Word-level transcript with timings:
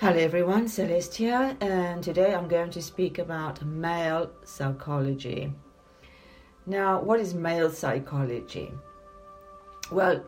Hello 0.00 0.16
everyone, 0.16 0.68
Celeste 0.68 1.16
here, 1.16 1.56
and 1.60 2.04
today 2.04 2.32
I'm 2.32 2.46
going 2.46 2.70
to 2.70 2.80
speak 2.80 3.18
about 3.18 3.64
male 3.64 4.30
psychology. 4.44 5.52
Now, 6.66 7.00
what 7.00 7.18
is 7.18 7.34
male 7.34 7.68
psychology? 7.68 8.72
Well, 9.90 10.24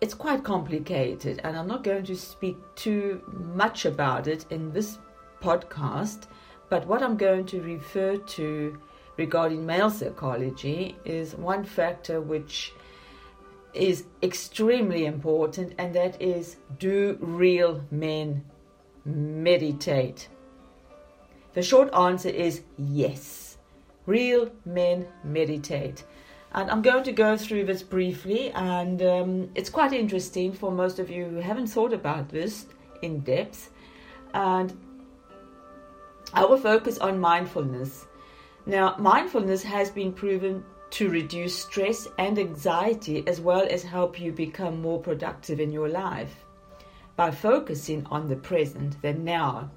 it's 0.00 0.14
quite 0.14 0.42
complicated, 0.42 1.40
and 1.44 1.56
I'm 1.56 1.68
not 1.68 1.84
going 1.84 2.02
to 2.06 2.16
speak 2.16 2.56
too 2.74 3.22
much 3.32 3.84
about 3.84 4.26
it 4.26 4.46
in 4.50 4.72
this 4.72 4.98
podcast, 5.40 6.24
but 6.68 6.84
what 6.88 7.00
I'm 7.00 7.16
going 7.16 7.46
to 7.46 7.62
refer 7.62 8.16
to 8.16 8.80
regarding 9.16 9.64
male 9.64 9.90
psychology 9.90 10.96
is 11.04 11.36
one 11.36 11.62
factor 11.62 12.20
which 12.20 12.72
is 13.74 14.06
extremely 14.24 15.06
important, 15.06 15.74
and 15.78 15.94
that 15.94 16.20
is 16.20 16.56
do 16.80 17.16
real 17.20 17.80
men 17.92 18.44
meditate? 19.04 20.28
The 21.54 21.62
short 21.62 21.92
answer 21.94 22.28
is 22.28 22.62
yes. 22.78 23.58
Real 24.06 24.50
men 24.64 25.06
meditate. 25.22 26.04
And 26.52 26.70
I'm 26.70 26.82
going 26.82 27.04
to 27.04 27.12
go 27.12 27.36
through 27.36 27.64
this 27.64 27.82
briefly, 27.82 28.50
and 28.52 29.02
um, 29.02 29.50
it's 29.54 29.70
quite 29.70 29.92
interesting 29.92 30.52
for 30.52 30.70
most 30.70 30.98
of 30.98 31.10
you 31.10 31.24
who 31.24 31.36
haven't 31.36 31.66
thought 31.66 31.92
about 31.92 32.28
this 32.28 32.66
in 33.02 33.20
depth. 33.20 33.70
And 34.34 34.76
I 36.32 36.44
will 36.44 36.58
focus 36.58 36.98
on 36.98 37.18
mindfulness. 37.18 38.06
Now, 38.66 38.96
mindfulness 38.98 39.62
has 39.62 39.90
been 39.90 40.12
proven 40.12 40.64
to 40.90 41.10
reduce 41.10 41.62
stress 41.62 42.06
and 42.18 42.38
anxiety 42.38 43.24
as 43.26 43.40
well 43.40 43.66
as 43.68 43.82
help 43.82 44.20
you 44.20 44.32
become 44.32 44.80
more 44.80 45.00
productive 45.00 45.58
in 45.58 45.72
your 45.72 45.88
life 45.88 46.43
by 47.16 47.30
focusing 47.30 48.06
on 48.06 48.28
the 48.28 48.36
present, 48.36 49.00
the 49.02 49.12
now. 49.12 49.70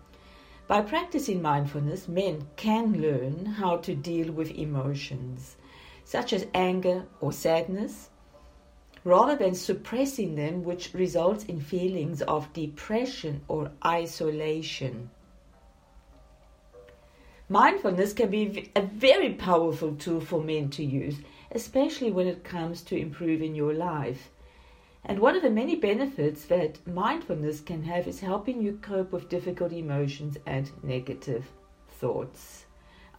By 0.67 0.81
practicing 0.81 1.41
mindfulness, 1.41 2.07
men 2.07 2.47
can 2.55 3.01
learn 3.01 3.45
how 3.45 3.77
to 3.77 3.95
deal 3.95 4.31
with 4.33 4.51
emotions, 4.51 5.55
such 6.03 6.33
as 6.33 6.47
anger 6.53 7.05
or 7.21 7.31
sadness, 7.31 8.09
rather 9.03 9.35
than 9.35 9.55
suppressing 9.55 10.35
them, 10.35 10.63
which 10.63 10.93
results 10.93 11.45
in 11.45 11.61
feelings 11.61 12.21
of 12.23 12.51
depression 12.53 13.41
or 13.47 13.71
isolation. 13.85 15.09
Mindfulness 17.49 18.11
can 18.11 18.29
be 18.29 18.69
a 18.75 18.81
very 18.81 19.33
powerful 19.33 19.95
tool 19.95 20.19
for 20.19 20.43
men 20.43 20.69
to 20.71 20.83
use, 20.83 21.15
especially 21.51 22.11
when 22.11 22.27
it 22.27 22.43
comes 22.43 22.81
to 22.81 22.99
improving 22.99 23.55
your 23.55 23.73
life. 23.73 24.29
And 25.07 25.19
one 25.19 25.37
of 25.37 25.41
the 25.41 25.49
many 25.49 25.77
benefits 25.77 26.43
that 26.45 26.85
mindfulness 26.85 27.61
can 27.61 27.81
have 27.83 28.09
is 28.09 28.19
helping 28.19 28.61
you 28.61 28.77
cope 28.81 29.13
with 29.13 29.29
difficult 29.29 29.71
emotions 29.71 30.37
and 30.45 30.69
negative 30.83 31.45
thoughts. 31.89 32.65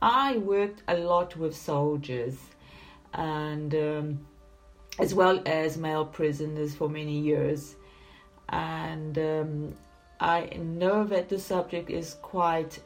I 0.02 0.36
worked 0.36 0.82
a 0.86 0.98
lot 0.98 1.34
with 1.36 1.56
soldiers 1.56 2.36
and 3.14 3.74
um, 3.74 4.26
as 4.98 5.14
well 5.14 5.42
as 5.46 5.78
male 5.78 6.04
prisoners 6.04 6.74
for 6.74 6.90
many 6.90 7.18
years. 7.18 7.76
And 8.50 9.18
um, 9.18 9.74
I 10.20 10.44
know 10.60 11.04
that 11.04 11.30
the 11.30 11.38
subject 11.38 11.88
is 11.88 12.16
quite 12.20 12.80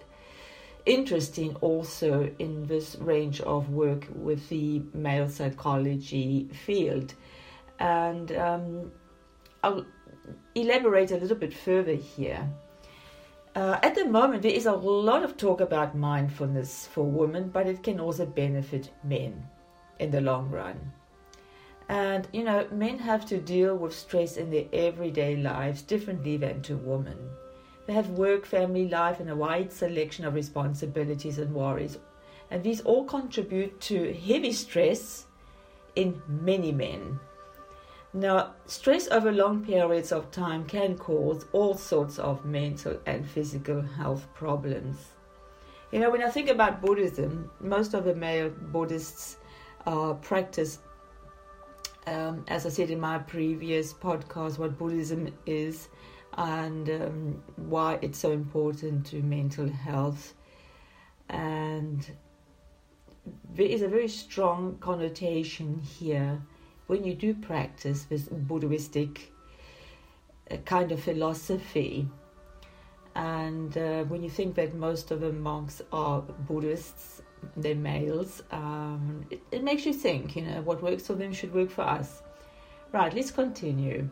interesting 0.87 1.57
also 1.57 2.31
in 2.39 2.67
this 2.67 2.95
range 3.01 3.41
of 3.41 3.71
work 3.71 4.07
with 4.15 4.49
the 4.49 4.83
male 4.95 5.29
psychology 5.29 6.49
field 6.53 7.15
and 7.83 8.31
um, 8.37 8.93
I'll 9.65 9.85
elaborate 10.55 11.11
a 11.11 11.17
little 11.17 11.37
bit 11.37 11.53
further 11.53 11.95
here. 11.95 12.49
Uh, 13.57 13.79
at 13.83 13.97
the 13.97 14.07
moment, 14.07 14.43
there 14.43 14.53
is 14.53 14.67
a 14.67 14.73
lot 14.73 15.25
of 15.25 15.37
talk 15.37 15.61
about 15.61 15.97
mindfulness 15.97 16.87
for 16.87 17.05
women, 17.05 17.51
but 17.51 17.67
it 17.67 17.83
can 17.83 17.99
also 17.99 18.25
benefit 18.25 18.91
men 19.03 19.45
in 19.99 20.13
the 20.13 20.21
long 20.21 20.49
run. 20.49 20.93
And 21.89 22.29
you 22.33 22.45
know, 22.45 22.67
men 22.71 23.01
have 23.01 23.27
to 23.27 23.39
deal 23.39 23.77
with 23.77 23.95
stress 23.95 24.37
in 24.37 24.51
their 24.51 24.67
everyday 24.73 25.37
lives 25.37 25.83
differently 25.83 26.37
than 26.37 26.63
to 26.63 26.77
women. 26.77 27.19
They 27.87 27.95
have 27.95 28.11
work, 28.11 28.47
family 28.47 28.89
life, 28.89 29.19
and 29.19 29.29
a 29.29 29.37
wide 29.37 29.73
selection 29.73 30.25
of 30.25 30.35
responsibilities 30.35 31.39
and 31.39 31.53
worries. 31.53 31.99
And 32.49 32.63
these 32.63 32.81
all 32.83 33.05
contribute 33.05 33.81
to 33.83 34.15
heavy 34.15 34.53
stress 34.53 35.27
in 35.97 36.23
many 36.29 36.71
men. 36.71 37.19
Now, 38.15 38.55
stress 38.67 39.09
over 39.09 39.33
long 39.33 39.65
periods 39.65 40.13
of 40.13 40.31
time 40.31 40.67
can 40.67 40.99
cause 40.99 41.47
all 41.53 41.75
sorts 41.75 42.19
of 42.19 42.45
mental 42.45 42.99
and 43.07 43.27
physical 43.27 43.81
health 43.81 44.29
problems. 44.35 44.99
You 45.91 46.01
know, 46.01 46.11
when 46.11 46.23
I 46.23 46.29
think 46.29 46.51
about 46.51 46.83
Buddhism, 46.83 47.51
most 47.59 47.95
of 47.95 48.05
the 48.05 48.15
male 48.15 48.51
Buddhists 48.51 49.39
uh, 49.87 50.13
practice, 50.15 50.81
um, 52.07 52.45
as 52.49 52.67
I 52.67 52.69
said 52.69 52.91
in 52.91 53.01
my 53.01 53.19
previous 53.19 53.95
podcast, 53.95 54.59
what 54.59 54.77
Buddhism 54.77 55.33
is 55.47 55.89
and 56.37 56.91
um, 56.91 57.43
why 57.57 57.99
it's 58.03 58.19
so 58.19 58.33
important 58.33 59.07
to 59.07 59.23
mental 59.23 59.69
health. 59.69 60.35
And 61.31 62.11
there 63.55 63.67
is 63.67 63.81
a 63.81 63.89
very 63.89 64.09
strong 64.09 64.77
connotation 64.81 65.79
here 65.79 66.43
when 66.93 67.05
you 67.05 67.15
do 67.15 67.33
practice 67.33 68.05
this 68.05 68.25
Buddhistic 68.25 69.33
uh, 70.51 70.59
kind 70.59 70.93
of 70.93 71.01
philosophy, 71.01 72.07
and 73.15 73.79
uh, 73.79 74.05
when 74.05 74.23
you 74.23 74.29
think 74.29 74.55
that 74.57 74.75
most 74.75 75.11
of 75.11 75.21
the 75.21 75.33
monks 75.33 75.81
are 75.91 76.21
Buddhists, 76.21 77.23
they're 77.57 77.75
males, 77.75 78.43
um, 78.51 79.25
it, 79.31 79.41
it 79.51 79.65
makes 79.65 79.87
you 79.87 79.95
think, 79.95 80.37
you 80.37 80.43
know, 80.43 80.61
what 80.61 80.83
works 80.83 81.07
for 81.07 81.15
them 81.15 81.33
should 81.33 81.55
work 81.55 81.71
for 81.71 81.81
us. 81.81 82.23
Right, 82.93 83.15
let's 83.15 83.31
continue. 83.31 84.11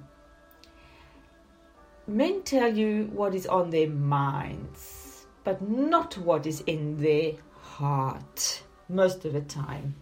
Men 2.06 2.42
tell 2.44 2.74
you 2.74 3.10
what 3.12 3.34
is 3.34 3.46
on 3.46 3.68
their 3.68 3.90
minds, 3.90 5.26
but 5.44 5.60
not 5.60 6.16
what 6.16 6.46
is 6.46 6.62
in 6.62 6.96
their 6.96 7.32
heart 7.60 8.62
most 8.88 9.26
of 9.26 9.34
the 9.34 9.42
time. 9.42 9.96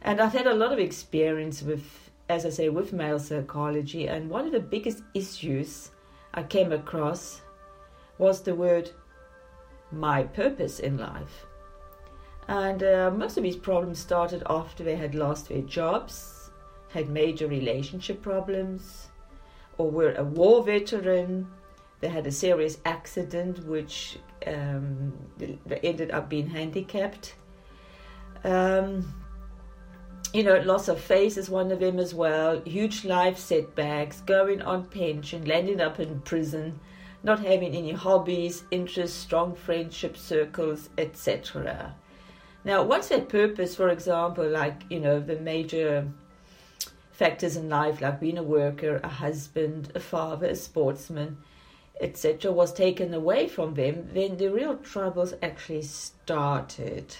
And 0.00 0.18
I've 0.18 0.32
had 0.32 0.46
a 0.46 0.54
lot 0.54 0.72
of 0.72 0.78
experience 0.78 1.62
with 1.62 2.05
as 2.28 2.44
I 2.44 2.50
say, 2.50 2.68
with 2.68 2.92
male 2.92 3.18
psychology. 3.18 4.08
And 4.08 4.28
one 4.30 4.46
of 4.46 4.52
the 4.52 4.60
biggest 4.60 5.02
issues 5.14 5.90
I 6.34 6.42
came 6.42 6.72
across 6.72 7.42
was 8.18 8.42
the 8.42 8.54
word 8.54 8.90
my 9.92 10.24
purpose 10.24 10.80
in 10.80 10.98
life. 10.98 11.46
And 12.48 12.82
uh, 12.82 13.10
most 13.10 13.36
of 13.36 13.42
these 13.42 13.56
problems 13.56 13.98
started 13.98 14.42
after 14.48 14.84
they 14.84 14.96
had 14.96 15.14
lost 15.14 15.48
their 15.48 15.62
jobs, 15.62 16.50
had 16.92 17.08
major 17.08 17.46
relationship 17.46 18.22
problems, 18.22 19.08
or 19.78 19.90
were 19.90 20.14
a 20.14 20.24
war 20.24 20.62
veteran. 20.62 21.48
They 22.00 22.08
had 22.08 22.26
a 22.26 22.32
serious 22.32 22.78
accident 22.84 23.64
which 23.66 24.18
um, 24.46 25.12
ended 25.82 26.10
up 26.10 26.28
being 26.28 26.48
handicapped. 26.48 27.34
Um, 28.44 29.12
you 30.32 30.42
know, 30.42 30.58
loss 30.60 30.88
of 30.88 31.00
face 31.00 31.36
is 31.36 31.48
one 31.48 31.70
of 31.72 31.80
them 31.80 31.98
as 31.98 32.14
well, 32.14 32.60
huge 32.64 33.04
life 33.04 33.38
setbacks, 33.38 34.20
going 34.22 34.62
on 34.62 34.84
pension, 34.86 35.44
landing 35.44 35.80
up 35.80 36.00
in 36.00 36.20
prison, 36.20 36.78
not 37.22 37.40
having 37.40 37.74
any 37.74 37.92
hobbies, 37.92 38.64
interests, 38.70 39.16
strong 39.16 39.54
friendship 39.54 40.16
circles, 40.16 40.90
etc. 40.98 41.94
Now, 42.64 42.82
what's 42.82 43.08
their 43.08 43.20
purpose, 43.20 43.76
for 43.76 43.88
example, 43.88 44.48
like, 44.48 44.82
you 44.90 45.00
know, 45.00 45.20
the 45.20 45.36
major 45.36 46.08
factors 47.12 47.56
in 47.56 47.68
life, 47.68 48.00
like 48.00 48.20
being 48.20 48.38
a 48.38 48.42
worker, 48.42 49.00
a 49.02 49.08
husband, 49.08 49.92
a 49.94 50.00
father, 50.00 50.48
a 50.48 50.56
sportsman, 50.56 51.38
etc., 52.00 52.52
was 52.52 52.72
taken 52.72 53.14
away 53.14 53.48
from 53.48 53.74
them, 53.74 54.08
then 54.12 54.36
the 54.36 54.48
real 54.48 54.76
troubles 54.76 55.34
actually 55.42 55.82
started. 55.82 57.16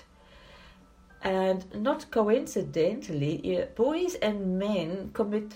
And 1.23 1.65
not 1.75 2.11
coincidentally, 2.11 3.67
boys 3.75 4.15
and 4.17 4.59
men 4.59 5.11
commit 5.13 5.53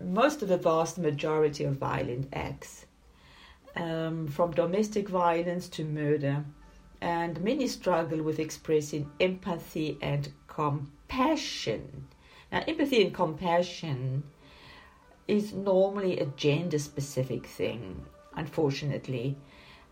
most 0.00 0.42
of 0.42 0.48
the 0.48 0.58
vast 0.58 0.98
majority 0.98 1.64
of 1.64 1.76
violent 1.76 2.28
acts, 2.32 2.86
um, 3.74 4.28
from 4.28 4.52
domestic 4.52 5.08
violence 5.08 5.68
to 5.70 5.84
murder. 5.84 6.44
And 7.00 7.40
many 7.42 7.68
struggle 7.68 8.22
with 8.22 8.38
expressing 8.38 9.10
empathy 9.20 9.98
and 10.02 10.32
compassion. 10.48 12.08
Now, 12.50 12.64
empathy 12.66 13.02
and 13.04 13.14
compassion 13.14 14.24
is 15.28 15.52
normally 15.52 16.18
a 16.18 16.26
gender 16.26 16.78
specific 16.78 17.46
thing, 17.46 18.04
unfortunately 18.34 19.36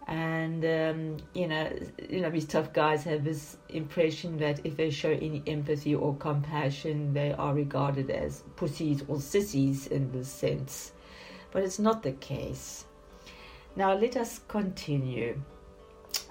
and 0.06 0.64
um, 0.64 1.16
you 1.34 1.48
know, 1.48 1.68
you 2.08 2.20
know, 2.20 2.30
these 2.30 2.46
tough 2.46 2.72
guys 2.72 3.02
have 3.04 3.24
this 3.24 3.56
impression 3.70 4.38
that 4.38 4.60
if 4.64 4.76
they 4.76 4.90
show 4.90 5.10
any 5.10 5.42
empathy 5.46 5.94
or 5.96 6.14
compassion, 6.16 7.12
they 7.12 7.32
are 7.32 7.52
regarded 7.52 8.10
as 8.10 8.44
pussies 8.54 9.02
or 9.08 9.20
sissies 9.20 9.88
in 9.88 10.12
this 10.12 10.28
sense, 10.28 10.92
but 11.50 11.64
it's 11.64 11.80
not 11.80 12.04
the 12.04 12.12
case. 12.12 12.84
Now 13.74 13.94
let 13.94 14.16
us 14.16 14.40
continue. 14.46 15.40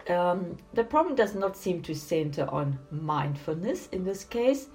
Um, 0.09 0.57
the 0.73 0.83
problem 0.83 1.15
does 1.15 1.35
not 1.35 1.57
seem 1.57 1.81
to 1.81 1.93
center 1.95 2.47
on 2.49 2.79
mindfulness 2.91 3.89
in 3.91 4.05
this 4.05 4.23
case 4.23 4.67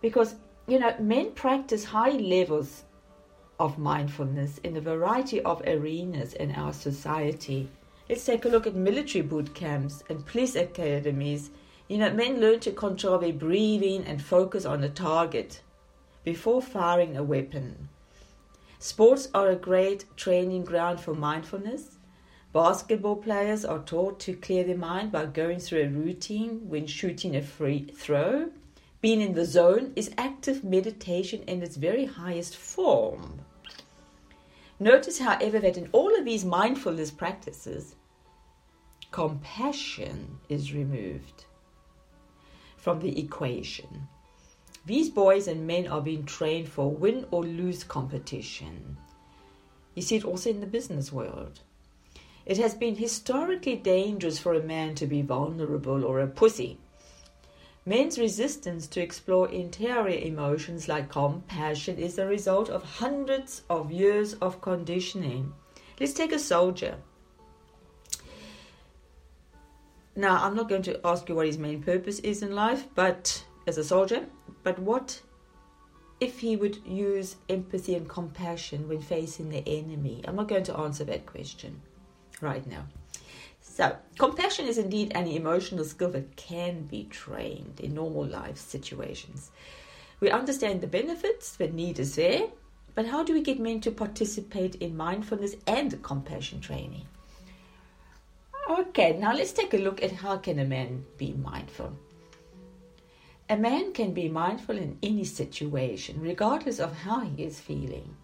because 0.00 0.34
you 0.66 0.78
know 0.80 0.94
men 0.98 1.32
practice 1.32 1.84
high 1.84 2.10
levels 2.10 2.82
of 3.60 3.78
mindfulness 3.78 4.58
in 4.58 4.76
a 4.76 4.80
variety 4.80 5.40
of 5.42 5.62
arenas 5.66 6.34
in 6.34 6.50
our 6.52 6.72
society. 6.72 7.68
Let's 8.08 8.26
take 8.26 8.44
a 8.44 8.48
look 8.48 8.66
at 8.66 8.74
military 8.74 9.22
boot 9.22 9.54
camps 9.54 10.04
and 10.10 10.26
police 10.26 10.54
academies. 10.56 11.50
You 11.88 11.98
know, 11.98 12.12
men 12.12 12.38
learn 12.38 12.60
to 12.60 12.70
control 12.70 13.18
their 13.18 13.32
breathing 13.32 14.04
and 14.04 14.22
focus 14.22 14.66
on 14.66 14.84
a 14.84 14.90
target 14.90 15.62
before 16.22 16.60
firing 16.60 17.16
a 17.16 17.22
weapon. 17.22 17.88
Sports 18.78 19.30
are 19.32 19.48
a 19.48 19.56
great 19.56 20.04
training 20.18 20.64
ground 20.64 21.00
for 21.00 21.14
mindfulness. 21.14 21.96
Basketball 22.52 23.16
players 23.16 23.64
are 23.64 23.78
taught 23.78 24.20
to 24.20 24.34
clear 24.34 24.64
their 24.64 24.76
mind 24.76 25.10
by 25.10 25.24
going 25.24 25.58
through 25.58 25.84
a 25.84 25.88
routine 25.88 26.68
when 26.68 26.86
shooting 26.86 27.34
a 27.34 27.40
free 27.40 27.86
throw. 27.96 28.50
Being 29.00 29.22
in 29.22 29.32
the 29.32 29.46
zone 29.46 29.94
is 29.96 30.12
active 30.18 30.62
meditation 30.62 31.42
in 31.46 31.62
its 31.62 31.76
very 31.76 32.04
highest 32.04 32.54
form. 32.54 33.43
Notice, 34.80 35.18
however, 35.18 35.60
that 35.60 35.76
in 35.76 35.88
all 35.92 36.18
of 36.18 36.24
these 36.24 36.44
mindfulness 36.44 37.10
practices, 37.10 37.94
compassion 39.10 40.38
is 40.48 40.72
removed 40.72 41.44
from 42.76 43.00
the 43.00 43.18
equation. 43.18 44.08
These 44.86 45.08
boys 45.10 45.48
and 45.48 45.66
men 45.66 45.86
are 45.86 46.02
being 46.02 46.24
trained 46.24 46.68
for 46.68 46.90
win 46.90 47.26
or 47.30 47.42
lose 47.42 47.84
competition. 47.84 48.98
You 49.94 50.02
see 50.02 50.16
it 50.16 50.24
also 50.24 50.50
in 50.50 50.60
the 50.60 50.66
business 50.66 51.12
world. 51.12 51.60
It 52.44 52.58
has 52.58 52.74
been 52.74 52.96
historically 52.96 53.76
dangerous 53.76 54.38
for 54.38 54.52
a 54.54 54.62
man 54.62 54.94
to 54.96 55.06
be 55.06 55.22
vulnerable 55.22 56.04
or 56.04 56.20
a 56.20 56.26
pussy. 56.26 56.78
Men's 57.86 58.18
resistance 58.18 58.86
to 58.86 59.02
explore 59.02 59.50
interior 59.50 60.18
emotions 60.18 60.88
like 60.88 61.10
compassion 61.10 61.98
is 61.98 62.16
the 62.16 62.26
result 62.26 62.70
of 62.70 62.82
hundreds 62.82 63.62
of 63.68 63.92
years 63.92 64.34
of 64.34 64.62
conditioning. 64.62 65.52
Let's 66.00 66.14
take 66.14 66.32
a 66.32 66.38
soldier. 66.38 66.96
Now, 70.16 70.42
I'm 70.42 70.56
not 70.56 70.68
going 70.68 70.82
to 70.82 71.00
ask 71.04 71.28
you 71.28 71.34
what 71.34 71.46
his 71.46 71.58
main 71.58 71.82
purpose 71.82 72.20
is 72.20 72.42
in 72.42 72.54
life, 72.54 72.86
but 72.94 73.44
as 73.66 73.76
a 73.76 73.84
soldier, 73.84 74.26
but 74.62 74.78
what 74.78 75.20
if 76.20 76.38
he 76.38 76.56
would 76.56 76.78
use 76.86 77.36
empathy 77.50 77.96
and 77.96 78.08
compassion 78.08 78.88
when 78.88 79.02
facing 79.02 79.50
the 79.50 79.62
enemy? 79.66 80.22
I'm 80.26 80.36
not 80.36 80.48
going 80.48 80.64
to 80.64 80.78
answer 80.78 81.04
that 81.04 81.26
question 81.26 81.82
right 82.40 82.66
now. 82.66 82.86
So, 83.74 83.96
compassion 84.18 84.68
is 84.68 84.78
indeed 84.78 85.10
an 85.16 85.26
emotional 85.26 85.84
skill 85.84 86.10
that 86.10 86.36
can 86.36 86.82
be 86.82 87.08
trained 87.10 87.80
in 87.80 87.94
normal 87.94 88.24
life 88.24 88.56
situations. 88.56 89.50
We 90.20 90.30
understand 90.30 90.80
the 90.80 90.86
benefits, 90.86 91.56
the 91.56 91.66
need 91.66 91.98
is 91.98 92.14
there, 92.14 92.46
but 92.94 93.06
how 93.06 93.24
do 93.24 93.32
we 93.32 93.40
get 93.40 93.58
men 93.58 93.80
to 93.80 93.90
participate 93.90 94.76
in 94.76 94.96
mindfulness 94.96 95.56
and 95.66 96.00
compassion 96.04 96.60
training? 96.60 97.08
Okay, 98.70 99.16
now 99.18 99.34
let's 99.34 99.50
take 99.50 99.74
a 99.74 99.78
look 99.78 100.04
at 100.04 100.12
how 100.12 100.36
can 100.36 100.60
a 100.60 100.64
man 100.64 101.04
be 101.18 101.32
mindful. 101.32 101.98
A 103.50 103.56
man 103.56 103.92
can 103.92 104.14
be 104.14 104.28
mindful 104.28 104.78
in 104.78 104.98
any 105.02 105.24
situation, 105.24 106.20
regardless 106.20 106.78
of 106.78 106.98
how 106.98 107.22
he 107.22 107.42
is 107.42 107.58
feeling. 107.58 108.14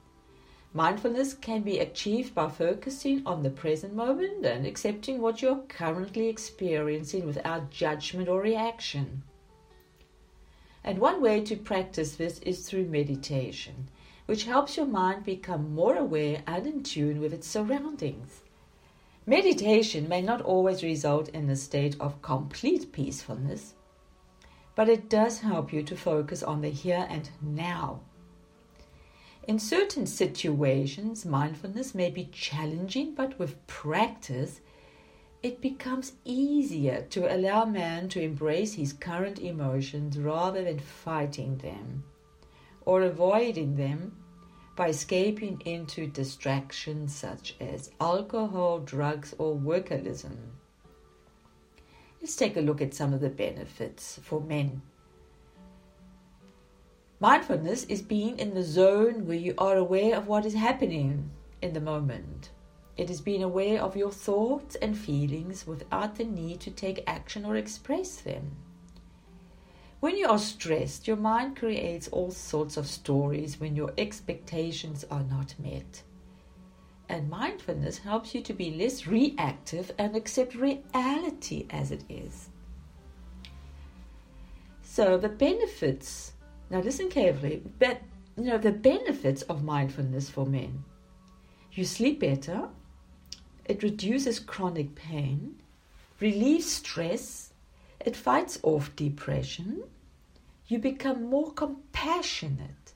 Mindfulness 0.72 1.34
can 1.34 1.62
be 1.62 1.80
achieved 1.80 2.32
by 2.32 2.48
focusing 2.48 3.26
on 3.26 3.42
the 3.42 3.50
present 3.50 3.92
moment 3.92 4.46
and 4.46 4.64
accepting 4.64 5.20
what 5.20 5.42
you're 5.42 5.64
currently 5.68 6.28
experiencing 6.28 7.26
without 7.26 7.70
judgment 7.70 8.28
or 8.28 8.40
reaction. 8.40 9.24
And 10.84 10.98
one 10.98 11.20
way 11.20 11.40
to 11.40 11.56
practice 11.56 12.14
this 12.14 12.38
is 12.38 12.68
through 12.68 12.86
meditation, 12.86 13.88
which 14.26 14.44
helps 14.44 14.76
your 14.76 14.86
mind 14.86 15.24
become 15.24 15.74
more 15.74 15.96
aware 15.96 16.44
and 16.46 16.64
in 16.64 16.82
tune 16.84 17.20
with 17.20 17.32
its 17.32 17.48
surroundings. 17.48 18.42
Meditation 19.26 20.08
may 20.08 20.22
not 20.22 20.40
always 20.40 20.84
result 20.84 21.28
in 21.30 21.50
a 21.50 21.56
state 21.56 21.96
of 21.98 22.22
complete 22.22 22.92
peacefulness, 22.92 23.74
but 24.76 24.88
it 24.88 25.10
does 25.10 25.40
help 25.40 25.72
you 25.72 25.82
to 25.82 25.96
focus 25.96 26.44
on 26.44 26.60
the 26.60 26.70
here 26.70 27.06
and 27.10 27.28
now. 27.42 28.02
In 29.48 29.58
certain 29.58 30.06
situations, 30.06 31.24
mindfulness 31.24 31.94
may 31.94 32.10
be 32.10 32.26
challenging, 32.26 33.14
but 33.14 33.38
with 33.38 33.66
practice, 33.66 34.60
it 35.42 35.60
becomes 35.60 36.12
easier 36.24 37.06
to 37.10 37.34
allow 37.34 37.64
man 37.64 38.08
to 38.10 38.20
embrace 38.20 38.74
his 38.74 38.92
current 38.92 39.38
emotions 39.38 40.18
rather 40.18 40.62
than 40.62 40.78
fighting 40.78 41.56
them 41.58 42.04
or 42.84 43.02
avoiding 43.02 43.76
them 43.76 44.16
by 44.76 44.88
escaping 44.88 45.60
into 45.64 46.06
distractions 46.06 47.14
such 47.14 47.54
as 47.60 47.90
alcohol, 48.00 48.78
drugs, 48.80 49.34
or 49.38 49.56
workaholism. 49.56 50.36
Let's 52.20 52.36
take 52.36 52.56
a 52.56 52.60
look 52.60 52.82
at 52.82 52.94
some 52.94 53.14
of 53.14 53.20
the 53.20 53.30
benefits 53.30 54.20
for 54.22 54.40
men. 54.40 54.82
Mindfulness 57.22 57.84
is 57.84 58.00
being 58.00 58.38
in 58.38 58.54
the 58.54 58.62
zone 58.62 59.26
where 59.26 59.36
you 59.36 59.52
are 59.58 59.76
aware 59.76 60.16
of 60.16 60.26
what 60.26 60.46
is 60.46 60.54
happening 60.54 61.30
in 61.60 61.74
the 61.74 61.80
moment. 61.80 62.48
It 62.96 63.10
is 63.10 63.20
being 63.20 63.42
aware 63.42 63.82
of 63.82 63.94
your 63.94 64.10
thoughts 64.10 64.74
and 64.76 64.96
feelings 64.96 65.66
without 65.66 66.16
the 66.16 66.24
need 66.24 66.60
to 66.60 66.70
take 66.70 67.04
action 67.06 67.44
or 67.44 67.56
express 67.56 68.16
them. 68.16 68.56
When 70.00 70.16
you 70.16 70.28
are 70.28 70.38
stressed, 70.38 71.06
your 71.06 71.18
mind 71.18 71.58
creates 71.58 72.08
all 72.08 72.30
sorts 72.30 72.78
of 72.78 72.86
stories 72.86 73.60
when 73.60 73.76
your 73.76 73.92
expectations 73.98 75.04
are 75.10 75.24
not 75.24 75.54
met. 75.58 76.02
And 77.06 77.28
mindfulness 77.28 77.98
helps 77.98 78.34
you 78.34 78.40
to 78.40 78.54
be 78.54 78.70
less 78.70 79.06
reactive 79.06 79.92
and 79.98 80.16
accept 80.16 80.54
reality 80.54 81.66
as 81.68 81.90
it 81.90 82.04
is. 82.08 82.48
So 84.82 85.18
the 85.18 85.28
benefits, 85.28 86.32
now 86.70 86.80
listen 86.80 87.08
carefully, 87.08 87.62
but 87.78 88.00
you 88.36 88.44
know 88.44 88.58
the 88.58 88.72
benefits 88.72 89.42
of 89.42 89.64
mindfulness 89.64 90.30
for 90.30 90.46
men. 90.46 90.84
You 91.72 91.84
sleep 91.84 92.20
better, 92.20 92.68
it 93.64 93.82
reduces 93.82 94.38
chronic 94.38 94.94
pain, 94.94 95.56
relieves 96.20 96.70
stress, 96.70 97.52
it 98.04 98.16
fights 98.16 98.58
off 98.62 98.94
depression, 98.96 99.82
you 100.68 100.78
become 100.78 101.24
more 101.24 101.52
compassionate. 101.52 102.94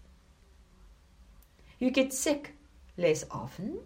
You 1.79 1.91
get 1.91 2.13
sick 2.13 2.55
less 2.97 3.25
often, 3.31 3.81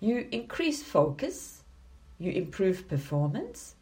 you 0.00 0.28
increase 0.32 0.82
focus, 0.82 1.62
you 2.18 2.32
improve 2.32 2.88
performance, 2.88 3.76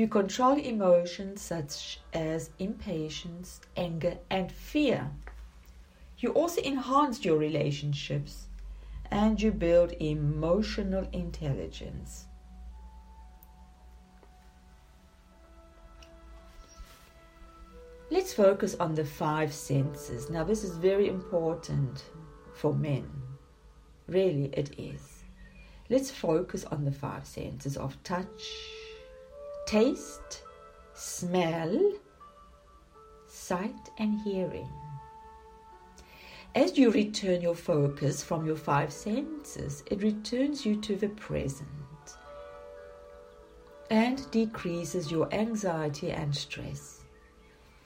you 0.00 0.08
control 0.08 0.58
emotions 0.58 1.42
such 1.42 2.00
as 2.14 2.48
impatience, 2.58 3.60
anger, 3.76 4.16
and 4.30 4.50
fear. 4.50 5.10
You 6.16 6.30
also 6.30 6.62
enhance 6.62 7.22
your 7.22 7.36
relationships 7.36 8.46
and 9.10 9.38
you 9.38 9.52
build 9.52 9.92
emotional 10.00 11.06
intelligence. 11.12 12.24
Let's 18.10 18.32
focus 18.32 18.76
on 18.80 18.94
the 18.94 19.04
five 19.04 19.52
senses. 19.52 20.30
Now, 20.30 20.44
this 20.44 20.64
is 20.64 20.78
very 20.78 21.08
important 21.08 22.04
for 22.54 22.72
men. 22.72 23.06
Really, 24.08 24.46
it 24.54 24.70
is. 24.78 25.24
Let's 25.90 26.10
focus 26.10 26.64
on 26.64 26.86
the 26.86 26.90
five 26.90 27.26
senses 27.26 27.76
of 27.76 28.02
touch, 28.02 28.42
taste, 29.70 30.42
smell, 30.94 31.92
sight, 33.28 33.88
and 33.98 34.20
hearing. 34.22 34.68
As 36.56 36.76
you 36.76 36.90
return 36.90 37.40
your 37.40 37.54
focus 37.54 38.20
from 38.20 38.44
your 38.44 38.56
five 38.56 38.92
senses, 38.92 39.84
it 39.88 40.02
returns 40.02 40.66
you 40.66 40.74
to 40.80 40.96
the 40.96 41.10
present 41.10 41.68
and 43.90 44.28
decreases 44.32 45.12
your 45.12 45.32
anxiety 45.32 46.10
and 46.10 46.34
stress. 46.34 47.04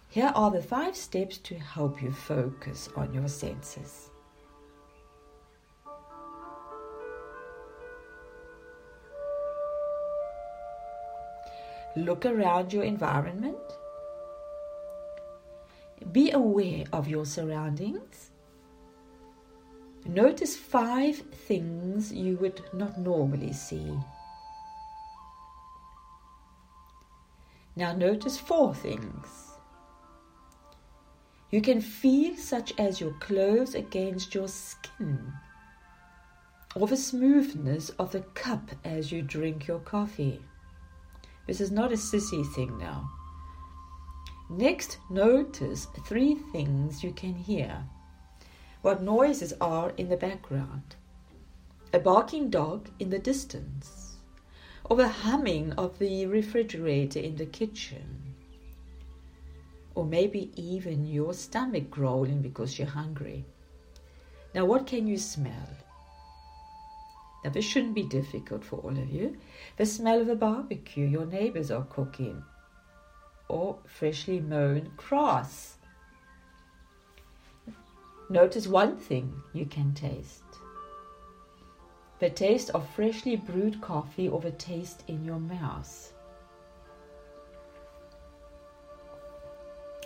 Here 0.09 0.33
are 0.35 0.51
the 0.51 0.63
five 0.63 0.97
steps 0.97 1.37
to 1.37 1.59
help 1.59 2.01
you 2.01 2.13
focus 2.13 2.89
on 2.97 3.13
your 3.13 3.29
senses. 3.29 4.09
Look 11.97 12.27
around 12.27 12.73
your 12.73 12.83
environment. 12.83 13.57
Be 16.11 16.33
aware 16.33 16.85
of 16.93 17.09
your 17.09 17.25
surroundings. 17.25 18.31
Notice 20.05 20.57
five 20.57 21.17
things 21.17 22.13
you 22.13 22.37
would 22.37 22.63
not 22.73 22.99
normally 22.99 23.53
see. 23.53 23.99
Now 27.77 27.93
notice 27.95 28.39
four 28.39 28.75
things. 28.75 29.51
You 31.51 31.61
can 31.61 31.81
feel 31.81 32.37
such 32.37 32.73
as 32.79 33.01
your 33.01 33.13
clothes 33.15 33.75
against 33.75 34.35
your 34.35 34.49
skin, 34.49 35.33
or 36.75 36.89
the 36.89 36.97
smoothness 36.97 37.91
of 37.91 38.11
the 38.11 38.21
cup 38.35 38.73
as 38.85 39.13
you 39.13 39.23
drink 39.23 39.69
your 39.69 39.79
coffee. 39.79 40.41
This 41.47 41.61
is 41.61 41.71
not 41.71 41.93
a 41.93 41.97
sissy 41.97 42.47
thing 42.55 42.79
now. 42.79 43.11
Next, 44.49 44.99
notice 45.11 45.87
three 46.07 46.35
things 46.35 47.03
you 47.03 47.13
can 47.13 47.35
hear. 47.35 47.85
What 48.83 49.03
noises 49.03 49.55
are 49.61 49.91
in 49.97 50.09
the 50.09 50.17
background. 50.17 50.97
A 51.93 51.99
barking 51.99 52.51
dog 52.51 52.89
in 52.99 53.11
the 53.11 53.19
distance, 53.19 54.17
or 54.85 54.97
the 54.97 55.09
humming 55.09 55.73
of 55.73 55.99
the 55.99 56.27
refrigerator 56.27 57.21
in 57.21 57.37
the 57.37 57.47
kitchen, 57.47 58.35
or 59.95 60.05
maybe 60.05 60.51
even 60.57 61.07
your 61.07 61.33
stomach 61.33 61.91
growling 61.91 62.43
because 62.43 62.79
you're 62.79 62.89
hungry. 62.89 63.45
Now, 64.55 64.65
what 64.65 64.87
can 64.87 65.07
you 65.07 65.19
smell? 65.19 65.69
Now, 67.45 67.51
this 67.51 67.65
shouldn't 67.65 67.95
be 67.95 68.05
difficult 68.05 68.65
for 68.65 68.77
all 68.77 68.99
of 68.99 69.11
you. 69.11 69.37
The 69.77 69.85
smell 69.85 70.21
of 70.23 70.29
a 70.29 70.35
barbecue 70.35 71.07
your 71.07 71.27
neighbors 71.27 71.71
are 71.71 71.85
cooking, 71.85 72.43
or 73.49 73.79
freshly 73.87 74.41
mown 74.41 74.93
grass. 74.97 75.77
Notice 78.31 78.67
one 78.67 78.97
thing 78.97 79.43
you 79.53 79.67
can 79.67 79.93
taste 79.93 80.43
the 82.25 82.31
taste 82.31 82.71
of 82.71 82.89
freshly 82.95 83.37
brewed 83.37 83.81
coffee 83.83 84.29
or 84.29 84.41
the 84.41 84.53
taste 84.53 85.05
in 85.09 85.25
your 85.25 85.39
mouth. 85.39 86.13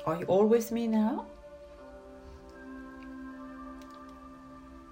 Are 0.04 0.16
you 0.16 0.24
all 0.24 0.46
with 0.46 0.72
me 0.72 0.88
now? 0.88 1.26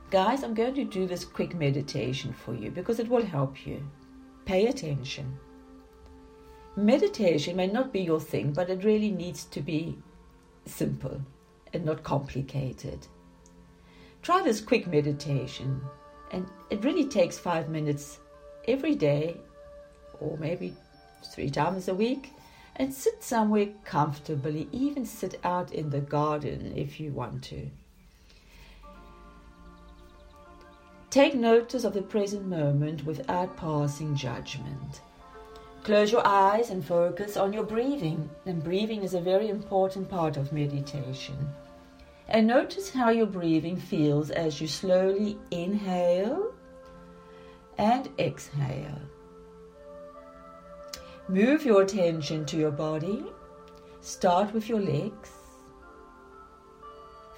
Guys, 0.08 0.44
I'm 0.44 0.54
going 0.54 0.74
to 0.74 0.84
do 0.84 1.04
this 1.06 1.24
quick 1.24 1.56
meditation 1.56 2.32
for 2.32 2.54
you 2.54 2.70
because 2.70 3.00
it 3.00 3.08
will 3.08 3.24
help 3.24 3.66
you. 3.66 3.82
Pay 4.44 4.68
attention. 4.68 5.36
Meditation 6.76 7.56
may 7.56 7.66
not 7.66 7.92
be 7.92 8.00
your 8.00 8.20
thing, 8.20 8.52
but 8.52 8.70
it 8.70 8.84
really 8.84 9.10
needs 9.10 9.44
to 9.46 9.60
be 9.60 9.98
simple 10.64 11.20
and 11.72 11.84
not 11.84 12.04
complicated. 12.04 13.08
Try 14.22 14.42
this 14.42 14.60
quick 14.60 14.86
meditation, 14.86 15.80
and 16.30 16.46
it 16.70 16.84
really 16.84 17.06
takes 17.06 17.36
five 17.36 17.68
minutes 17.68 18.20
every 18.68 18.94
day, 18.94 19.36
or 20.20 20.36
maybe 20.38 20.72
three 21.34 21.50
times 21.50 21.88
a 21.88 21.94
week, 21.94 22.32
and 22.76 22.94
sit 22.94 23.24
somewhere 23.24 23.68
comfortably, 23.84 24.68
even 24.70 25.04
sit 25.04 25.40
out 25.42 25.72
in 25.72 25.90
the 25.90 26.00
garden 26.00 26.72
if 26.76 27.00
you 27.00 27.10
want 27.10 27.42
to. 27.44 27.68
Take 31.16 31.34
notice 31.34 31.84
of 31.84 31.94
the 31.94 32.02
present 32.02 32.46
moment 32.46 33.06
without 33.06 33.56
passing 33.56 34.14
judgment. 34.14 35.00
Close 35.82 36.12
your 36.12 36.20
eyes 36.26 36.68
and 36.68 36.84
focus 36.84 37.38
on 37.38 37.54
your 37.54 37.62
breathing. 37.62 38.28
And 38.44 38.62
breathing 38.62 39.02
is 39.02 39.14
a 39.14 39.20
very 39.22 39.48
important 39.48 40.10
part 40.10 40.36
of 40.36 40.52
meditation. 40.52 41.38
And 42.28 42.46
notice 42.46 42.90
how 42.90 43.08
your 43.08 43.24
breathing 43.24 43.78
feels 43.78 44.30
as 44.30 44.60
you 44.60 44.68
slowly 44.68 45.38
inhale 45.50 46.52
and 47.78 48.10
exhale. 48.18 49.00
Move 51.28 51.64
your 51.64 51.80
attention 51.80 52.44
to 52.44 52.58
your 52.58 52.72
body. 52.72 53.24
Start 54.02 54.52
with 54.52 54.68
your 54.68 54.82
legs. 54.82 55.30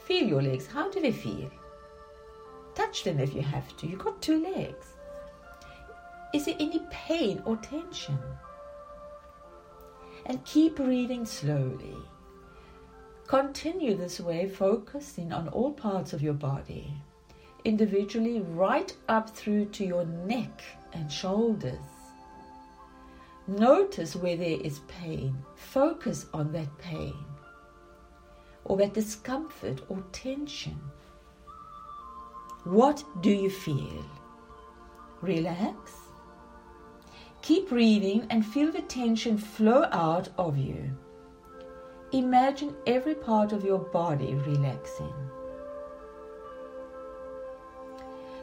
Feel 0.04 0.26
your 0.26 0.42
legs. 0.42 0.66
How 0.66 0.90
do 0.90 1.00
they 1.00 1.12
feel? 1.12 1.48
Touch 2.78 3.02
them 3.02 3.18
if 3.18 3.34
you 3.34 3.42
have 3.42 3.76
to. 3.78 3.88
You've 3.88 4.04
got 4.04 4.22
two 4.22 4.40
legs. 4.40 4.86
Is 6.32 6.44
there 6.44 6.54
any 6.60 6.80
pain 6.90 7.42
or 7.44 7.56
tension? 7.56 8.16
And 10.26 10.44
keep 10.44 10.76
breathing 10.76 11.26
slowly. 11.26 11.96
Continue 13.26 13.96
this 13.96 14.20
way, 14.20 14.48
focusing 14.48 15.32
on 15.32 15.48
all 15.48 15.72
parts 15.72 16.12
of 16.12 16.22
your 16.22 16.34
body, 16.34 16.94
individually, 17.64 18.42
right 18.42 18.96
up 19.08 19.28
through 19.28 19.64
to 19.70 19.84
your 19.84 20.04
neck 20.04 20.62
and 20.92 21.10
shoulders. 21.10 21.90
Notice 23.48 24.14
where 24.14 24.36
there 24.36 24.60
is 24.60 24.82
pain. 24.86 25.36
Focus 25.56 26.26
on 26.32 26.52
that 26.52 26.78
pain 26.78 27.24
or 28.64 28.76
that 28.76 28.94
discomfort 28.94 29.80
or 29.88 30.00
tension. 30.12 30.78
What 32.68 33.02
do 33.22 33.30
you 33.30 33.48
feel? 33.48 34.04
Relax. 35.22 35.90
Keep 37.40 37.70
breathing 37.70 38.26
and 38.28 38.44
feel 38.44 38.70
the 38.70 38.82
tension 38.82 39.38
flow 39.38 39.86
out 39.90 40.28
of 40.36 40.58
you. 40.58 40.90
Imagine 42.12 42.76
every 42.86 43.14
part 43.14 43.52
of 43.52 43.64
your 43.64 43.78
body 43.78 44.34
relaxing. 44.34 45.14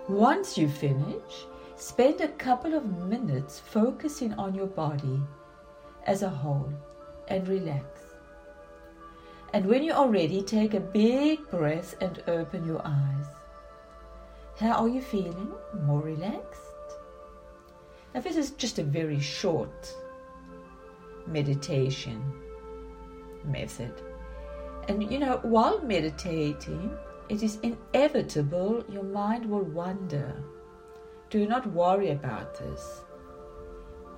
Once 0.10 0.58
you 0.58 0.70
finish, 0.70 1.46
spend 1.76 2.20
a 2.20 2.30
couple 2.30 2.74
of 2.74 3.08
minutes 3.08 3.60
focusing 3.60 4.34
on 4.34 4.56
your 4.56 4.66
body 4.66 5.22
as 6.08 6.24
a 6.24 6.30
whole 6.30 6.74
and 7.28 7.48
relax. 7.48 8.02
And 9.54 9.68
when 9.68 9.84
you 9.84 9.94
are 9.94 10.10
ready, 10.10 10.42
take 10.42 10.74
a 10.74 10.80
big 10.80 11.48
breath 11.52 11.94
and 12.02 12.24
open 12.26 12.66
your 12.66 12.82
eyes. 12.84 13.28
How 14.60 14.84
are 14.84 14.88
you 14.88 15.02
feeling? 15.02 15.52
More 15.84 16.00
relaxed? 16.00 16.62
Now, 18.14 18.22
this 18.22 18.38
is 18.38 18.52
just 18.52 18.80
a 18.80 18.84
very 18.84 19.20
short 19.20 19.94
meditation 21.28 22.24
method. 23.44 23.92
And 24.88 25.12
you 25.12 25.20
know, 25.20 25.40
while 25.42 25.82
meditating, 25.82 26.98
it 27.28 27.44
is 27.44 27.60
inevitable 27.64 28.86
your 28.88 29.04
mind 29.04 29.46
will 29.46 29.64
wander. 29.64 30.42
Do 31.30 31.46
not 31.48 31.68
worry 31.72 32.12
about 32.12 32.58
this. 32.58 33.02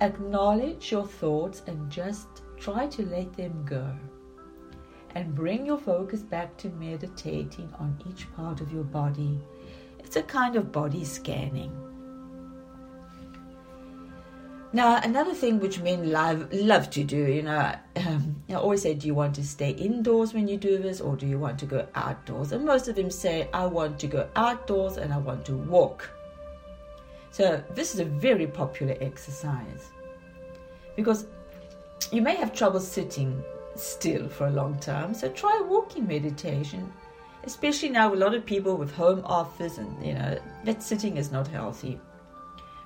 Acknowledge 0.00 0.92
your 0.92 1.06
thoughts 1.06 1.62
and 1.66 1.90
just 1.90 2.28
try 2.58 2.86
to 2.86 3.04
let 3.06 3.36
them 3.36 3.64
go. 3.64 3.92
And 5.16 5.34
bring 5.34 5.66
your 5.66 5.78
focus 5.78 6.22
back 6.22 6.56
to 6.58 6.68
meditating 6.68 7.74
on 7.80 8.00
each 8.08 8.32
part 8.36 8.60
of 8.60 8.72
your 8.72 8.84
body 8.84 9.40
it's 10.08 10.16
a 10.16 10.22
kind 10.22 10.56
of 10.56 10.72
body 10.72 11.04
scanning. 11.04 11.70
Now, 14.72 14.98
another 15.02 15.34
thing 15.34 15.60
which 15.60 15.80
men 15.80 16.10
love, 16.10 16.50
love 16.50 16.88
to 16.90 17.04
do, 17.04 17.26
you 17.26 17.42
know, 17.42 17.74
um, 17.96 18.42
I 18.48 18.54
always 18.54 18.80
say, 18.80 18.94
do 18.94 19.06
you 19.06 19.14
want 19.14 19.34
to 19.34 19.44
stay 19.44 19.72
indoors 19.72 20.32
when 20.32 20.48
you 20.48 20.56
do 20.56 20.78
this 20.78 21.02
or 21.02 21.14
do 21.14 21.26
you 21.26 21.38
want 21.38 21.58
to 21.58 21.66
go 21.66 21.86
outdoors? 21.94 22.52
And 22.52 22.64
most 22.64 22.88
of 22.88 22.96
them 22.96 23.10
say, 23.10 23.50
I 23.52 23.66
want 23.66 23.98
to 23.98 24.06
go 24.06 24.26
outdoors 24.34 24.96
and 24.96 25.12
I 25.12 25.18
want 25.18 25.44
to 25.44 25.54
walk. 25.54 26.08
So, 27.30 27.62
this 27.74 27.92
is 27.92 28.00
a 28.00 28.06
very 28.06 28.46
popular 28.46 28.96
exercise 29.02 29.90
because 30.96 31.26
you 32.10 32.22
may 32.22 32.34
have 32.36 32.54
trouble 32.54 32.80
sitting 32.80 33.44
still 33.76 34.26
for 34.26 34.46
a 34.46 34.52
long 34.52 34.78
time. 34.78 35.12
So, 35.12 35.28
try 35.28 35.62
walking 35.68 36.06
meditation 36.06 36.90
especially 37.44 37.88
now 37.88 38.12
a 38.12 38.16
lot 38.16 38.34
of 38.34 38.44
people 38.44 38.76
with 38.76 38.92
home 38.92 39.22
office 39.24 39.78
and 39.78 40.04
you 40.04 40.14
know 40.14 40.38
that 40.64 40.82
sitting 40.82 41.16
is 41.16 41.30
not 41.30 41.46
healthy 41.46 42.00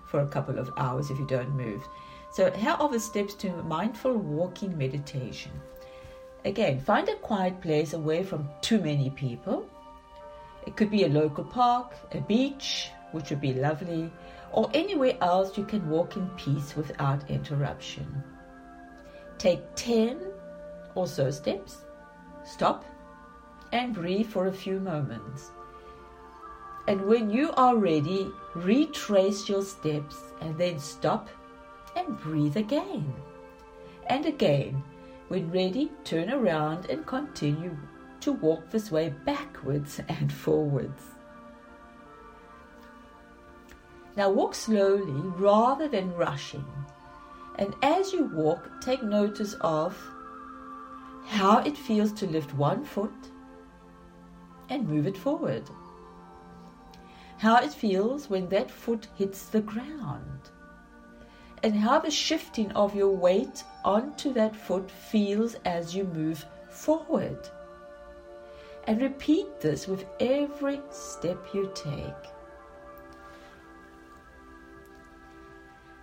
for 0.07 0.21
a 0.21 0.27
couple 0.27 0.59
of 0.59 0.71
hours 0.77 1.11
if 1.11 1.19
you 1.19 1.27
don't 1.27 1.57
move. 1.57 1.83
So 2.33 2.51
here 2.51 2.77
are 2.79 2.89
the 2.89 3.01
steps 3.01 3.35
to 3.37 3.51
mindful 3.63 4.15
walking 4.15 4.77
meditation. 4.77 5.53
Again 6.45 6.81
find 6.81 7.09
a 7.09 7.17
quiet 7.17 7.61
place 7.61 7.93
away 7.93 8.23
from 8.23 8.49
too 8.61 8.81
many 8.81 9.11
people. 9.11 9.69
It 10.67 10.77
could 10.77 10.91
be 10.91 11.05
a 11.05 11.09
local 11.09 11.45
park 11.45 11.95
a 12.13 12.21
beach 12.21 12.91
which 13.13 13.31
would 13.31 13.41
be 13.41 13.55
lovely 13.55 14.11
or 14.53 14.71
anywhere 14.75 15.17
else 15.21 15.57
you 15.57 15.65
can 15.65 15.89
walk 15.89 16.17
in 16.17 16.29
peace 16.31 16.77
without 16.77 17.29
interruption. 17.31 18.23
Take 19.39 19.63
10 19.75 20.21
or 20.95 21.07
so 21.07 21.31
steps. 21.31 21.79
Stop 22.45 22.85
and 23.73 23.95
breathe 23.95 24.27
for 24.27 24.47
a 24.47 24.53
few 24.53 24.79
moments. 24.79 25.51
And 26.87 27.01
when 27.07 27.31
you 27.31 27.53
are 27.53 27.77
ready, 27.77 28.31
retrace 28.55 29.49
your 29.49 29.63
steps 29.63 30.17
and 30.41 30.57
then 30.59 30.79
stop 30.79 31.29
and 31.97 32.19
breathe 32.19 32.57
again. 32.57 33.13
And 34.09 34.27
again, 34.27 34.83
when 35.29 35.51
ready, 35.51 35.91
turn 36.05 36.31
around 36.31 36.87
and 36.91 37.07
continue 37.07 37.77
to 38.21 38.33
walk 38.33 38.71
this 38.71 38.91
way 38.91 39.15
backwards 39.25 40.01
and 40.09 40.33
forwards. 40.33 41.03
Now 44.17 44.31
walk 44.31 44.55
slowly 44.55 45.29
rather 45.39 45.89
than 45.89 46.15
rushing. 46.15 46.67
And 47.59 47.75
as 47.83 48.13
you 48.13 48.25
walk, 48.25 48.71
take 48.83 49.03
notice 49.03 49.55
of 49.61 49.97
how 51.27 51.59
it 51.59 51.77
feels 51.79 52.13
to 52.15 52.27
lift 52.27 52.53
one 52.55 52.85
foot 52.85 53.11
and 54.73 54.89
move 54.89 55.07
it 55.07 55.17
forward. 55.17 55.63
How 57.39 57.57
it 57.57 57.73
feels 57.73 58.31
when 58.31 58.49
that 58.49 58.71
foot 58.71 59.07
hits 59.17 59.45
the 59.45 59.61
ground. 59.61 60.41
And 61.63 61.77
how 61.77 62.01
the 62.01 62.11
shifting 62.11 62.73
of 62.73 62.95
your 62.95 63.11
weight 63.11 63.63
onto 63.85 64.33
that 64.33 64.57
foot 64.57 64.91
feels 64.91 65.57
as 65.67 65.95
you 65.95 66.05
move 66.05 66.45
forward. 66.71 67.39
And 68.87 69.01
repeat 69.01 69.61
this 69.61 69.87
with 69.87 70.07
every 70.21 70.81
step 70.91 71.39
you 71.53 71.71
take. 71.75 72.23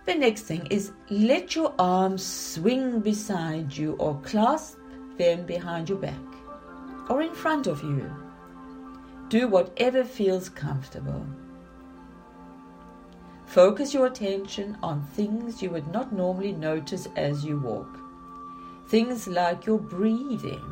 The 0.06 0.14
next 0.14 0.42
thing 0.42 0.66
is 0.70 0.92
let 1.10 1.56
your 1.56 1.74
arms 1.78 2.24
swing 2.24 3.00
beside 3.00 3.76
you 3.76 3.96
or 3.98 4.18
clasp 4.22 4.78
them 5.18 5.44
behind 5.44 5.88
your 5.88 5.98
back 5.98 6.14
or 7.08 7.20
in 7.22 7.34
front 7.34 7.66
of 7.66 7.82
you. 7.82 8.29
Do 9.30 9.46
whatever 9.46 10.02
feels 10.02 10.48
comfortable. 10.48 11.24
Focus 13.46 13.94
your 13.94 14.06
attention 14.06 14.76
on 14.82 15.06
things 15.06 15.62
you 15.62 15.70
would 15.70 15.86
not 15.86 16.12
normally 16.12 16.50
notice 16.50 17.06
as 17.14 17.44
you 17.44 17.56
walk. 17.60 17.96
Things 18.88 19.28
like 19.28 19.66
your 19.66 19.78
breathing, 19.78 20.64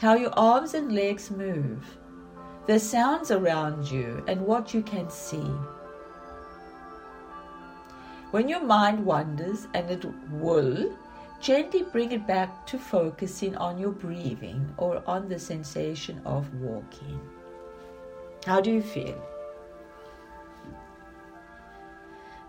how 0.00 0.14
your 0.14 0.32
arms 0.36 0.74
and 0.74 0.92
legs 0.92 1.30
move, 1.30 1.96
the 2.66 2.80
sounds 2.80 3.30
around 3.30 3.88
you, 3.88 4.24
and 4.26 4.44
what 4.44 4.74
you 4.74 4.82
can 4.82 5.08
see. 5.08 5.52
When 8.32 8.48
your 8.48 8.64
mind 8.64 9.06
wanders, 9.06 9.68
and 9.74 9.88
it 9.92 10.04
will, 10.32 10.92
gently 11.40 11.84
bring 11.84 12.10
it 12.10 12.26
back 12.26 12.66
to 12.66 12.80
focusing 12.80 13.56
on 13.56 13.78
your 13.78 13.92
breathing 13.92 14.74
or 14.76 15.04
on 15.06 15.28
the 15.28 15.38
sensation 15.38 16.20
of 16.24 16.52
walking. 16.54 17.20
How 18.46 18.60
do 18.60 18.70
you 18.70 18.82
feel? 18.82 19.20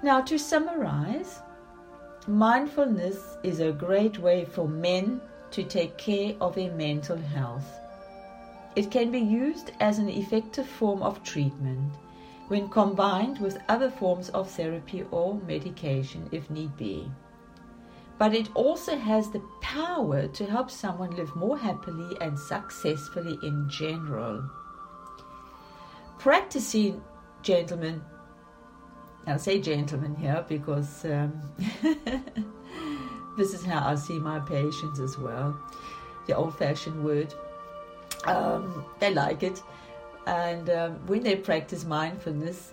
Now, 0.04 0.22
to 0.22 0.40
summarize, 0.40 1.42
mindfulness 2.28 3.38
is 3.44 3.60
a 3.60 3.72
great 3.72 4.18
way 4.18 4.46
for 4.46 4.68
men 4.68 5.22
to 5.52 5.64
take 5.64 5.98
care 5.98 6.34
of 6.40 6.56
their 6.56 6.72
mental 6.72 7.18
health. 7.18 7.70
It 8.76 8.90
can 8.90 9.12
be 9.12 9.20
used 9.20 9.72
as 9.82 10.00
an 10.00 10.08
effective 10.08 10.66
form 10.66 11.04
of 11.04 11.24
treatment 11.24 11.94
when 12.48 12.70
combined 12.70 13.40
with 13.40 13.62
other 13.68 13.90
forms 13.90 14.30
of 14.30 14.50
therapy 14.50 15.06
or 15.12 15.36
medication 15.36 16.30
if 16.32 16.50
need 16.50 16.76
be. 16.78 17.12
But 18.18 18.34
it 18.34 18.50
also 18.56 18.98
has 18.98 19.30
the 19.30 19.44
power 19.62 20.28
to 20.28 20.46
help 20.46 20.72
someone 20.72 21.16
live 21.18 21.36
more 21.36 21.58
happily 21.58 22.16
and 22.22 22.40
successfully 22.40 23.38
in 23.44 23.70
general. 23.70 24.50
Practicing, 26.22 27.02
gentlemen, 27.42 28.00
I'll 29.26 29.40
say 29.40 29.60
gentlemen 29.60 30.14
here 30.14 30.46
because 30.48 31.04
um, 31.06 31.42
this 33.40 33.56
is 33.56 33.66
how 33.66 33.88
I 33.88 33.96
see 33.96 34.20
my 34.20 34.38
patients 34.38 35.00
as 35.00 35.18
well. 35.18 35.60
The 36.28 36.36
old 36.36 36.56
fashioned 36.60 37.04
word. 37.04 37.34
Um, 38.26 38.86
they 39.00 39.12
like 39.12 39.42
it. 39.42 39.64
And 40.28 40.70
um, 40.70 41.08
when 41.08 41.24
they 41.24 41.38
practice 41.38 41.86
mindfulness, 41.86 42.72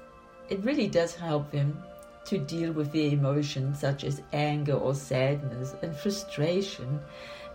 it 0.50 0.62
really 0.62 0.86
does 0.86 1.14
help 1.14 1.50
them 1.50 1.82
to 2.26 2.36
deal 2.36 2.72
with 2.72 2.92
their 2.92 3.12
emotions 3.12 3.80
such 3.80 4.04
as 4.04 4.20
anger 4.34 4.74
or 4.74 4.94
sadness 4.94 5.74
and 5.80 5.96
frustration, 5.96 7.00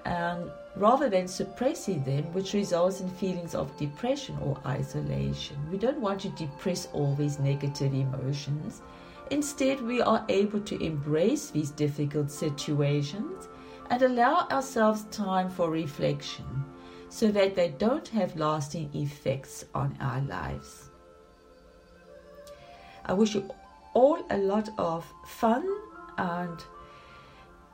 um, 0.06 0.52
rather 0.76 1.10
than 1.10 1.28
suppressing 1.28 2.04
them, 2.04 2.24
which 2.34 2.54
results 2.54 3.02
in 3.02 3.10
feelings 3.10 3.56
of 3.56 3.76
depression 3.78 4.38
or 4.42 4.58
isolation. 4.66 5.58
We 5.72 5.78
don't 5.78 6.00
want 6.00 6.22
to 6.22 6.30
depress 6.30 6.88
all 6.94 7.16
these 7.16 7.39
negative 7.39 7.94
emotions. 7.94 8.82
Instead, 9.32 9.82
we 9.82 10.02
are 10.02 10.26
able 10.30 10.60
to 10.62 10.84
embrace 10.84 11.50
these 11.50 11.72
difficult 11.72 12.30
situations 12.30 13.48
and 13.89 14.02
allow 14.02 14.48
ourselves 14.50 15.06
time 15.12 15.50
for 15.50 15.70
reflection 15.70 16.66
so 17.10 17.32
that 17.32 17.56
they 17.56 17.70
don't 17.70 18.08
have 18.08 18.36
lasting 18.36 18.89
effects 18.94 19.66
on 19.76 19.96
our 20.02 20.22
lives. 20.22 20.89
I 23.06 23.13
wish 23.13 23.36
you 23.36 23.50
all 23.94 24.26
a 24.32 24.38
lot 24.38 24.70
of 24.78 25.06
fun 25.26 25.68
and 26.18 26.63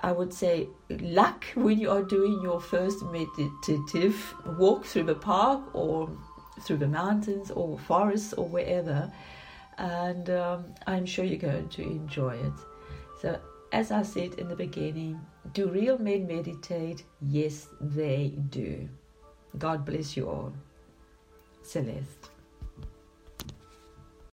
I 0.02 0.12
would 0.12 0.34
say 0.34 0.70
luck 0.90 1.46
when 1.56 1.80
you 1.80 1.90
are 1.92 2.04
doing 2.04 2.42
your 2.42 2.62
first 2.62 3.04
meditative 3.04 4.34
walk 4.58 4.86
through 4.86 5.04
the 5.04 5.16
park 5.16 5.62
or 5.74 6.10
through 6.62 6.78
the 6.78 6.88
mountains 6.88 7.52
or 7.52 7.78
forests 7.80 8.34
or 8.34 8.48
wherever. 8.48 9.12
And 9.78 10.30
um, 10.30 10.66
I'm 10.88 11.06
sure 11.06 11.26
you're 11.26 11.38
going 11.38 11.70
to 11.70 11.82
enjoy 11.82 12.36
it. 12.36 12.54
So, 13.22 13.40
as 13.72 13.92
I 13.92 14.04
said 14.04 14.34
in 14.36 14.48
the 14.48 14.56
beginning, 14.56 15.20
do 15.54 15.70
real 15.70 15.98
men 15.98 16.28
meditate? 16.28 17.04
Yes, 17.22 17.68
they 17.80 18.34
do. 18.50 18.90
God 19.58 19.86
bless 19.86 20.16
you 20.16 20.30
all. 20.30 20.54
Celeste. 21.62 22.30